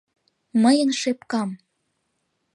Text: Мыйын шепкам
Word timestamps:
Мыйын 0.63 0.89
шепкам 1.01 1.49